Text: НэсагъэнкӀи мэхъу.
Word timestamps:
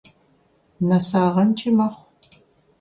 НэсагъэнкӀи 0.87 1.69
мэхъу. 1.77 2.07